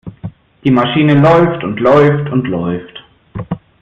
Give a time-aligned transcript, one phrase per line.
[0.63, 3.03] Die Maschine läuft und läuft und läuft.